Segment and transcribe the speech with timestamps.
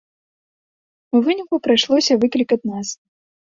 [1.19, 2.87] У выніку, прыйшлося выклікаць нас.